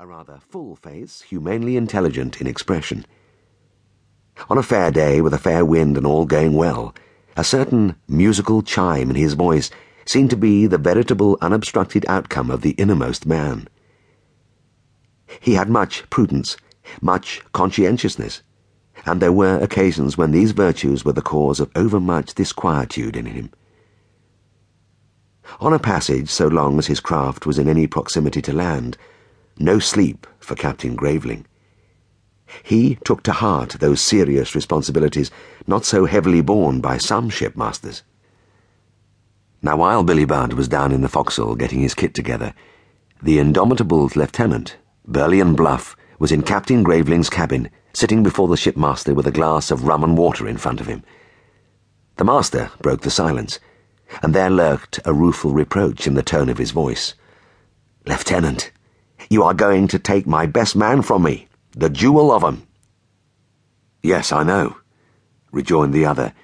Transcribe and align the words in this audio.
a 0.00 0.06
rather 0.06 0.38
full 0.48 0.74
face, 0.76 1.20
humanely 1.20 1.76
intelligent 1.76 2.40
in 2.40 2.46
expression. 2.46 3.04
On 4.48 4.56
a 4.56 4.62
fair 4.62 4.90
day, 4.90 5.20
with 5.20 5.34
a 5.34 5.38
fair 5.38 5.62
wind 5.62 5.98
and 5.98 6.06
all 6.06 6.24
going 6.24 6.54
well, 6.54 6.94
a 7.36 7.44
certain 7.44 7.96
musical 8.08 8.62
chime 8.62 9.10
in 9.10 9.16
his 9.16 9.34
voice 9.34 9.68
seemed 10.06 10.30
to 10.30 10.38
be 10.38 10.66
the 10.66 10.78
veritable 10.78 11.36
unobstructed 11.42 12.06
outcome 12.08 12.50
of 12.50 12.62
the 12.62 12.70
innermost 12.78 13.26
man. 13.26 13.68
He 15.38 15.52
had 15.52 15.68
much 15.68 16.08
prudence, 16.08 16.56
much 17.02 17.42
conscientiousness, 17.52 18.42
and 19.04 19.20
there 19.20 19.34
were 19.34 19.58
occasions 19.58 20.16
when 20.16 20.30
these 20.30 20.52
virtues 20.52 21.04
were 21.04 21.12
the 21.12 21.20
cause 21.20 21.60
of 21.60 21.70
overmuch 21.76 22.34
disquietude 22.34 23.16
in 23.16 23.26
him. 23.26 23.50
On 25.60 25.74
a 25.74 25.78
passage 25.78 26.30
so 26.30 26.46
long 26.46 26.78
as 26.78 26.86
his 26.86 27.00
craft 27.00 27.44
was 27.44 27.58
in 27.58 27.68
any 27.68 27.86
proximity 27.86 28.40
to 28.40 28.54
land, 28.54 28.96
no 29.60 29.78
sleep 29.78 30.26
for 30.38 30.54
Captain 30.54 30.96
Graveling. 30.96 31.44
He 32.62 32.96
took 33.04 33.22
to 33.24 33.32
heart 33.32 33.76
those 33.78 34.00
serious 34.00 34.54
responsibilities 34.54 35.30
not 35.66 35.84
so 35.84 36.06
heavily 36.06 36.40
borne 36.40 36.80
by 36.80 36.96
some 36.96 37.28
shipmasters. 37.28 38.02
Now, 39.62 39.76
while 39.76 40.02
Billy 40.02 40.24
Budd 40.24 40.54
was 40.54 40.66
down 40.66 40.92
in 40.92 41.02
the 41.02 41.08
forecastle 41.08 41.54
getting 41.54 41.80
his 41.80 41.94
kit 41.94 42.14
together, 42.14 42.54
the 43.22 43.38
Indomitable's 43.38 44.16
lieutenant, 44.16 44.78
burly 45.06 45.40
and 45.40 45.54
bluff, 45.54 45.94
was 46.18 46.32
in 46.32 46.42
Captain 46.42 46.82
Graveling's 46.82 47.28
cabin, 47.28 47.70
sitting 47.92 48.22
before 48.22 48.48
the 48.48 48.56
shipmaster 48.56 49.14
with 49.14 49.26
a 49.26 49.30
glass 49.30 49.70
of 49.70 49.84
rum 49.84 50.02
and 50.02 50.16
water 50.16 50.48
in 50.48 50.56
front 50.56 50.80
of 50.80 50.86
him. 50.86 51.04
The 52.16 52.24
master 52.24 52.70
broke 52.80 53.02
the 53.02 53.10
silence, 53.10 53.60
and 54.22 54.34
there 54.34 54.50
lurked 54.50 55.00
a 55.04 55.12
rueful 55.12 55.52
reproach 55.52 56.06
in 56.06 56.14
the 56.14 56.22
tone 56.22 56.48
of 56.48 56.58
his 56.58 56.70
voice. 56.70 57.14
Lieutenant, 58.06 58.72
you 59.30 59.44
are 59.44 59.54
going 59.54 59.86
to 59.86 59.98
take 59.98 60.26
my 60.26 60.44
best 60.44 60.74
man 60.74 61.00
from 61.02 61.22
me, 61.22 61.46
the 61.70 61.88
jewel 61.88 62.32
of 62.32 62.42
'em. 62.42 62.66
Yes, 64.02 64.32
I 64.32 64.42
know, 64.42 64.76
rejoined 65.52 65.94
the 65.94 66.04
other, 66.04 66.34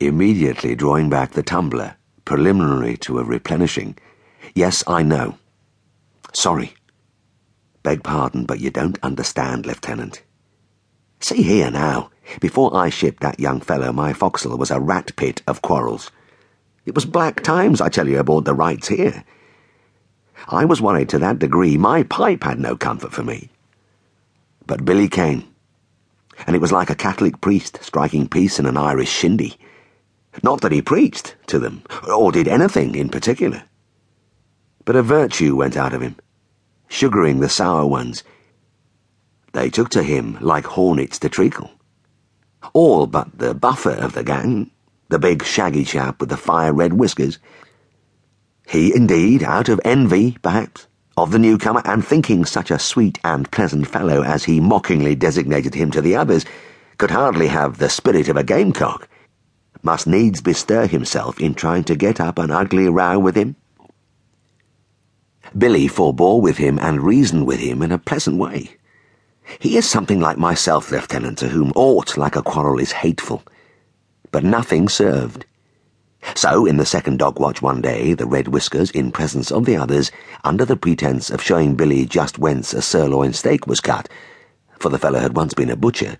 immediately 0.00 0.74
drawing 0.74 1.08
back 1.08 1.32
the 1.32 1.42
tumbler, 1.44 1.96
preliminary 2.24 2.96
to 2.96 3.20
a 3.20 3.24
replenishing. 3.24 3.96
Yes, 4.56 4.82
I 4.88 5.04
know. 5.04 5.38
Sorry. 6.32 6.74
Beg 7.84 8.02
pardon, 8.02 8.44
but 8.44 8.58
you 8.58 8.70
don't 8.70 8.98
understand, 9.04 9.64
Lieutenant. 9.64 10.22
See 11.20 11.42
here 11.42 11.70
now. 11.70 12.10
Before 12.40 12.76
I 12.76 12.88
shipped 12.88 13.22
that 13.22 13.38
young 13.38 13.60
fellow, 13.60 13.92
my 13.92 14.12
forecastle 14.12 14.58
was 14.58 14.70
a 14.70 14.80
rat 14.80 15.12
pit 15.16 15.42
of 15.46 15.62
quarrels. 15.62 16.10
It 16.86 16.94
was 16.94 17.04
black 17.04 17.42
times, 17.42 17.80
I 17.80 17.88
tell 17.88 18.08
you, 18.08 18.18
aboard 18.18 18.46
the 18.46 18.54
Rights 18.54 18.88
here. 18.88 19.24
I 20.48 20.64
was 20.64 20.80
worried 20.80 21.08
to 21.10 21.18
that 21.18 21.38
degree 21.38 21.76
my 21.76 22.02
pipe 22.02 22.44
had 22.44 22.58
no 22.58 22.76
comfort 22.76 23.12
for 23.12 23.22
me. 23.22 23.50
But 24.66 24.84
Billy 24.84 25.08
came, 25.08 25.44
and 26.46 26.56
it 26.56 26.60
was 26.62 26.72
like 26.72 26.90
a 26.90 26.94
Catholic 26.94 27.40
priest 27.40 27.78
striking 27.82 28.28
peace 28.28 28.58
in 28.58 28.66
an 28.66 28.76
Irish 28.76 29.10
shindy. 29.10 29.58
Not 30.42 30.60
that 30.60 30.72
he 30.72 30.82
preached 30.82 31.36
to 31.48 31.58
them, 31.58 31.82
or 32.08 32.32
did 32.32 32.48
anything 32.48 32.94
in 32.94 33.08
particular. 33.08 33.64
But 34.84 34.96
a 34.96 35.02
virtue 35.02 35.56
went 35.56 35.76
out 35.76 35.92
of 35.92 36.00
him, 36.00 36.16
sugaring 36.88 37.40
the 37.40 37.48
sour 37.48 37.86
ones. 37.86 38.22
They 39.52 39.70
took 39.70 39.90
to 39.90 40.02
him 40.02 40.38
like 40.40 40.66
hornets 40.66 41.18
to 41.20 41.28
treacle. 41.28 41.70
All 42.72 43.06
but 43.06 43.38
the 43.38 43.54
buffer 43.54 43.90
of 43.90 44.12
the 44.12 44.22
gang, 44.22 44.70
the 45.08 45.18
big 45.18 45.44
shaggy 45.44 45.84
chap 45.84 46.20
with 46.20 46.28
the 46.28 46.36
fire 46.36 46.72
red 46.72 46.92
whiskers, 46.92 47.38
he, 48.70 48.94
indeed, 48.94 49.42
out 49.42 49.68
of 49.68 49.80
envy, 49.84 50.38
perhaps, 50.42 50.86
of 51.16 51.32
the 51.32 51.40
newcomer, 51.40 51.82
and 51.84 52.04
thinking 52.04 52.44
such 52.44 52.70
a 52.70 52.78
sweet 52.78 53.18
and 53.24 53.50
pleasant 53.50 53.84
fellow 53.84 54.22
as 54.22 54.44
he 54.44 54.60
mockingly 54.60 55.16
designated 55.16 55.74
him 55.74 55.90
to 55.90 56.00
the 56.00 56.14
others, 56.14 56.44
could 56.96 57.10
hardly 57.10 57.48
have 57.48 57.78
the 57.78 57.90
spirit 57.90 58.28
of 58.28 58.36
a 58.36 58.44
gamecock, 58.44 59.08
must 59.82 60.06
needs 60.06 60.40
bestir 60.40 60.86
himself 60.86 61.40
in 61.40 61.52
trying 61.52 61.82
to 61.82 61.96
get 61.96 62.20
up 62.20 62.38
an 62.38 62.52
ugly 62.52 62.88
row 62.88 63.18
with 63.18 63.34
him. 63.34 63.56
Billy 65.58 65.88
forbore 65.88 66.40
with 66.40 66.58
him 66.58 66.78
and 66.78 67.02
reasoned 67.02 67.48
with 67.48 67.58
him 67.58 67.82
in 67.82 67.90
a 67.90 67.98
pleasant 67.98 68.36
way. 68.36 68.76
He 69.58 69.76
is 69.76 69.90
something 69.90 70.20
like 70.20 70.38
myself, 70.38 70.92
Lieutenant, 70.92 71.38
to 71.38 71.48
whom 71.48 71.72
aught 71.74 72.16
like 72.16 72.36
a 72.36 72.42
quarrel 72.42 72.78
is 72.78 72.92
hateful. 72.92 73.42
But 74.30 74.44
nothing 74.44 74.88
served. 74.88 75.44
So, 76.34 76.66
in 76.66 76.76
the 76.76 76.86
second 76.86 77.18
dog 77.18 77.40
watch 77.40 77.62
one 77.62 77.80
day, 77.80 78.12
the 78.14 78.26
Red 78.26 78.48
Whiskers, 78.48 78.90
in 78.90 79.10
presence 79.10 79.50
of 79.50 79.64
the 79.64 79.76
others, 79.76 80.10
under 80.44 80.64
the 80.64 80.76
pretence 80.76 81.30
of 81.30 81.42
showing 81.42 81.76
Billy 81.76 82.04
just 82.04 82.38
whence 82.38 82.74
a 82.74 82.82
sirloin 82.82 83.32
steak 83.32 83.66
was 83.66 83.80
cut, 83.80 84.08
for 84.78 84.88
the 84.90 84.98
fellow 84.98 85.18
had 85.18 85.36
once 85.36 85.54
been 85.54 85.70
a 85.70 85.76
butcher, 85.76 86.18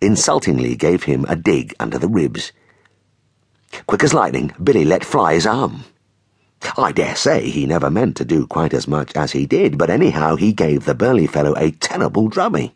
insultingly 0.00 0.76
gave 0.76 1.04
him 1.04 1.24
a 1.28 1.36
dig 1.36 1.74
under 1.80 1.98
the 1.98 2.08
ribs. 2.08 2.52
Quick 3.86 4.04
as 4.04 4.14
lightning, 4.14 4.54
Billy 4.62 4.84
let 4.84 5.04
fly 5.04 5.34
his 5.34 5.46
arm. 5.46 5.84
I 6.76 6.92
dare 6.92 7.16
say 7.16 7.48
he 7.48 7.66
never 7.66 7.90
meant 7.90 8.16
to 8.16 8.24
do 8.24 8.46
quite 8.46 8.74
as 8.74 8.88
much 8.88 9.14
as 9.14 9.32
he 9.32 9.46
did, 9.46 9.78
but 9.78 9.90
anyhow 9.90 10.36
he 10.36 10.52
gave 10.52 10.84
the 10.84 10.94
burly 10.94 11.26
fellow 11.26 11.54
a 11.56 11.70
terrible 11.70 12.28
drubbing. 12.28 12.72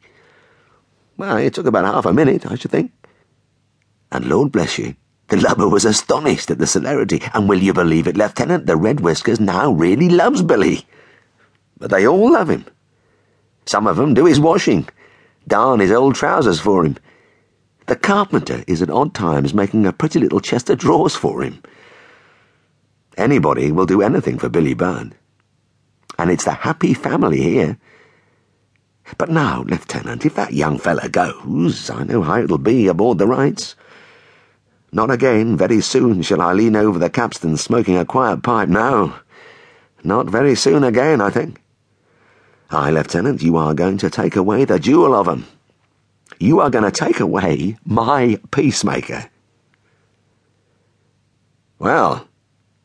Well, 1.17 1.37
it 1.37 1.55
took 1.55 1.67
about 1.67 1.85
half 1.85 2.07
a 2.07 2.13
minute, 2.13 2.47
I 2.47 2.55
should 2.55 2.71
think. 2.71 2.93
And 4.13 4.27
Lord 4.27 4.53
bless 4.53 4.79
you, 4.79 4.97
the 5.31 5.37
lubber 5.37 5.69
was 5.69 5.85
astonished 5.85 6.51
at 6.51 6.59
the 6.59 6.67
celerity, 6.67 7.23
and 7.33 7.49
will 7.49 7.63
you 7.63 7.73
believe 7.73 8.07
it, 8.07 8.17
Lieutenant, 8.17 8.67
the 8.67 8.77
Red 8.77 9.01
Whiskers 9.01 9.41
now 9.41 9.71
really 9.71 10.09
loves 10.09 10.43
Billy. 10.43 10.87
But 11.79 11.91
they 11.91 12.07
all 12.07 12.33
love 12.33 12.51
him. 12.51 12.67
Some 13.65 13.87
of 13.87 13.99
'em 13.99 14.13
do 14.13 14.27
his 14.27 14.41
washing, 14.41 14.89
darn 15.47 15.81
his 15.81 15.93
old 15.93 16.17
trousers 16.17 16.61
for 16.61 16.85
him. 16.85 16.97
The 17.87 17.97
carpenter 17.97 18.65
is 18.67 18.83
at 18.83 18.91
odd 18.91 19.15
times 19.15 19.55
making 19.55 19.87
a 19.87 19.93
pretty 19.93 20.19
little 20.19 20.41
chest 20.41 20.69
of 20.69 20.79
drawers 20.79 21.17
for 21.17 21.43
him. 21.43 21.63
Anybody 23.17 23.73
will 23.73 23.87
do 23.87 24.03
anything 24.03 24.39
for 24.39 24.49
Billy 24.49 24.75
Budd. 24.75 25.15
And 26.19 26.31
it's 26.31 26.45
the 26.45 26.53
happy 26.53 26.95
family 26.95 27.41
here. 27.41 27.79
But 29.19 29.31
now, 29.31 29.65
Lieutenant, 29.67 30.25
if 30.27 30.35
that 30.35 30.53
young 30.53 30.79
feller 30.79 31.09
goes, 31.09 31.91
I 31.91 32.05
know 32.05 32.23
how 32.23 32.39
it'll 32.41 32.59
be 32.59 32.87
aboard 32.87 33.19
the 33.19 33.27
Rights. 33.27 33.75
Not 34.93 35.11
again, 35.11 35.57
very 35.57 35.81
soon, 35.81 36.23
shall 36.23 36.41
I 36.41 36.53
lean 36.53 36.75
over 36.75 36.99
the 36.99 37.11
capstan 37.11 37.57
smoking 37.57 37.97
a 37.97 38.05
quiet 38.05 38.43
pipe. 38.43 38.69
No, 38.69 39.15
not 40.03 40.27
very 40.27 40.55
soon 40.55 40.83
again, 40.83 41.21
I 41.21 41.31
think. 41.31 41.63
Aye, 42.71 42.91
Lieutenant, 42.91 43.43
you 43.43 43.57
are 43.57 43.75
going 43.75 43.99
to 43.99 44.11
take 44.11 44.37
away 44.37 44.65
the 44.65 44.79
jewel 44.79 45.15
of 45.15 45.29
'em. 45.29 45.47
You 46.39 46.61
are 46.61 46.71
going 46.71 46.85
to 46.85 46.91
take 46.91 47.21
away 47.21 47.77
my 47.85 48.41
peacemaker. 48.51 49.29
Well, 51.79 52.27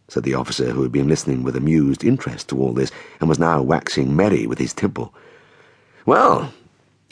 said 0.07 0.23
the 0.23 0.35
officer 0.35 0.71
who 0.71 0.83
had 0.83 0.91
been 0.91 1.07
listening 1.07 1.43
with 1.43 1.55
amused 1.55 2.03
interest 2.03 2.49
to 2.49 2.59
all 2.59 2.73
this 2.73 2.91
and 3.19 3.27
was 3.27 3.39
now 3.39 3.61
waxing 3.61 4.15
merry 4.15 4.45
with 4.45 4.59
his 4.59 4.73
tipple. 4.73 5.13
Well, 6.05 6.53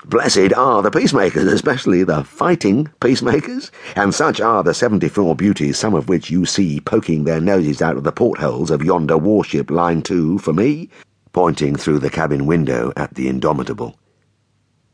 Blessed 0.06 0.54
are 0.54 0.82
the 0.82 0.92
peacemakers, 0.92 1.52
especially 1.52 2.04
the 2.04 2.26
fighting 2.26 2.90
peacemakers, 3.00 3.72
and 3.96 4.14
such 4.14 4.42
are 4.42 4.62
the 4.62 4.74
seventy-four 4.74 5.34
beauties, 5.36 5.78
some 5.78 5.94
of 5.94 6.10
which 6.10 6.30
you 6.30 6.46
see 6.46 6.82
poking 6.82 7.24
their 7.24 7.40
noses 7.40 7.82
out 7.82 7.96
of 7.96 8.04
the 8.04 8.12
portholes 8.12 8.70
of 8.70 8.84
yonder 8.84 9.18
warship 9.18 9.72
lying 9.72 10.02
to 10.04 10.38
for 10.40 10.52
me, 10.52 10.90
pointing 11.32 11.78
through 11.78 12.00
the 12.00 12.10
cabin 12.10 12.46
window 12.46 12.92
at 12.98 13.16
the 13.16 13.30
Indomitable. 13.30 13.98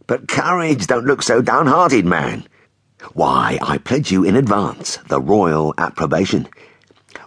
But 0.05 0.27
courage, 0.27 0.85
don't 0.85 1.05
look 1.05 1.23
so 1.23 1.41
downhearted, 1.41 2.05
man. 2.05 2.47
Why, 3.13 3.57
I 3.61 3.79
pledge 3.79 4.11
you 4.11 4.23
in 4.23 4.35
advance 4.35 4.97
the 5.07 5.19
royal 5.19 5.73
approbation 5.77 6.47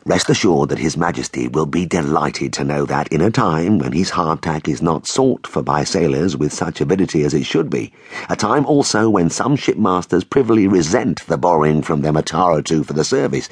Rest 0.04 0.30
assured 0.30 0.68
that 0.68 0.78
His 0.78 0.96
Majesty 0.96 1.48
will 1.48 1.66
be 1.66 1.86
delighted 1.86 2.52
to 2.52 2.62
know 2.62 2.84
that 2.86 3.08
in 3.08 3.20
a 3.20 3.32
time 3.32 3.78
when 3.78 3.90
his 3.92 4.12
hardtack 4.12 4.68
is 4.68 4.80
not 4.80 5.08
sought 5.08 5.44
for 5.44 5.60
by 5.60 5.82
sailors 5.82 6.36
with 6.36 6.52
such 6.52 6.80
avidity 6.80 7.24
as 7.24 7.34
it 7.34 7.46
should 7.46 7.68
be, 7.68 7.92
a 8.28 8.36
time 8.36 8.64
also 8.66 9.10
when 9.10 9.28
some 9.28 9.56
shipmasters 9.56 10.22
privily 10.22 10.68
resent 10.68 11.26
the 11.26 11.36
borrowing 11.36 11.82
from 11.82 12.02
them 12.02 12.16
a 12.16 12.22
tar 12.22 12.52
or 12.52 12.62
two 12.62 12.84
for 12.84 12.92
the 12.92 13.02
service, 13.02 13.48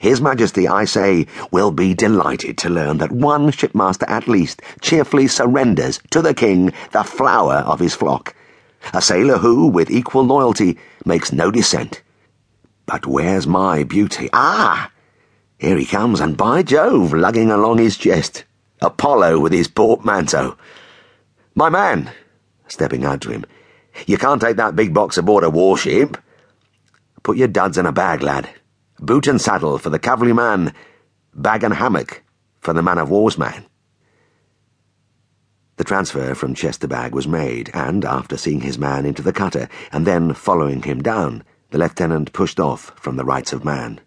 His 0.00 0.20
Majesty, 0.20 0.66
I 0.66 0.86
say, 0.86 1.28
will 1.52 1.70
be 1.70 1.94
delighted 1.94 2.58
to 2.58 2.68
learn 2.68 2.98
that 2.98 3.12
one 3.12 3.52
shipmaster 3.52 4.06
at 4.08 4.26
least 4.26 4.62
cheerfully 4.80 5.28
surrenders 5.28 6.00
to 6.10 6.20
the 6.20 6.34
king 6.34 6.72
the 6.90 7.04
flower 7.04 7.58
of 7.66 7.78
his 7.78 7.94
flock, 7.94 8.34
a 8.92 9.00
sailor 9.00 9.38
who, 9.38 9.68
with 9.68 9.88
equal 9.88 10.24
loyalty, 10.24 10.78
makes 11.04 11.32
no 11.32 11.52
dissent. 11.52 12.02
But 12.86 13.06
where's 13.06 13.46
my 13.46 13.84
beauty? 13.84 14.28
Ah! 14.32 14.90
Here 15.60 15.76
he 15.76 15.84
comes, 15.84 16.20
and 16.20 16.38
by 16.38 16.62
Jove, 16.62 17.12
lugging 17.12 17.50
along 17.50 17.76
his 17.76 17.98
chest, 17.98 18.44
Apollo 18.80 19.40
with 19.40 19.52
his 19.52 19.68
portmanteau. 19.68 20.56
My 21.54 21.68
man, 21.68 22.10
stepping 22.66 23.04
out 23.04 23.20
to 23.20 23.30
him, 23.30 23.44
you 24.06 24.16
can't 24.16 24.40
take 24.40 24.56
that 24.56 24.74
big 24.74 24.94
box 24.94 25.18
aboard 25.18 25.44
a 25.44 25.50
warship. 25.50 26.16
Put 27.22 27.36
your 27.36 27.48
duds 27.48 27.76
in 27.76 27.84
a 27.84 27.92
bag, 27.92 28.22
lad. 28.22 28.48
Boot 29.00 29.26
and 29.26 29.38
saddle 29.38 29.76
for 29.76 29.90
the 29.90 29.98
cavalryman, 29.98 30.72
bag 31.34 31.62
and 31.62 31.74
hammock 31.74 32.22
for 32.60 32.72
the 32.72 32.82
man 32.82 32.96
of 32.96 33.10
war's 33.10 33.36
man. 33.36 33.66
The 35.76 35.84
transfer 35.84 36.34
from 36.34 36.54
chest 36.54 36.80
to 36.80 36.88
bag 36.88 37.14
was 37.14 37.28
made, 37.28 37.70
and 37.74 38.06
after 38.06 38.38
seeing 38.38 38.62
his 38.62 38.78
man 38.78 39.04
into 39.04 39.20
the 39.20 39.32
cutter 39.34 39.68
and 39.92 40.06
then 40.06 40.32
following 40.32 40.84
him 40.84 41.02
down, 41.02 41.44
the 41.68 41.76
lieutenant 41.76 42.32
pushed 42.32 42.58
off 42.58 42.92
from 42.96 43.16
the 43.16 43.26
rights 43.26 43.52
of 43.52 43.62
man. 43.62 44.00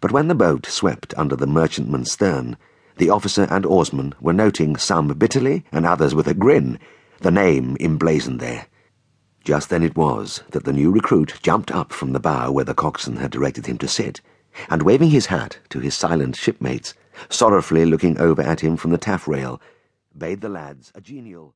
But 0.00 0.12
when 0.12 0.28
the 0.28 0.34
boat 0.34 0.66
swept 0.66 1.14
under 1.16 1.36
the 1.36 1.46
merchantman's 1.46 2.12
stern, 2.12 2.56
the 2.96 3.10
officer 3.10 3.46
and 3.50 3.66
oarsman 3.66 4.14
were 4.20 4.32
noting, 4.32 4.76
some 4.76 5.08
bitterly 5.08 5.64
and 5.72 5.84
others 5.84 6.14
with 6.14 6.28
a 6.28 6.34
grin, 6.34 6.78
the 7.20 7.30
name 7.30 7.76
emblazoned 7.80 8.40
there. 8.40 8.66
Just 9.44 9.68
then 9.68 9.82
it 9.82 9.96
was 9.96 10.42
that 10.50 10.64
the 10.64 10.72
new 10.72 10.90
recruit 10.90 11.34
jumped 11.42 11.70
up 11.70 11.92
from 11.92 12.12
the 12.12 12.20
bow 12.20 12.50
where 12.50 12.64
the 12.64 12.74
coxswain 12.74 13.16
had 13.18 13.30
directed 13.30 13.66
him 13.66 13.78
to 13.78 13.88
sit, 13.88 14.20
and 14.70 14.82
waving 14.82 15.10
his 15.10 15.26
hat 15.26 15.58
to 15.70 15.80
his 15.80 15.94
silent 15.94 16.36
shipmates, 16.36 16.94
sorrowfully 17.28 17.84
looking 17.84 18.18
over 18.18 18.42
at 18.42 18.60
him 18.60 18.76
from 18.76 18.90
the 18.90 18.98
taffrail, 18.98 19.60
bade 20.16 20.40
the 20.40 20.48
lads 20.48 20.92
a 20.94 21.00
genial 21.00 21.54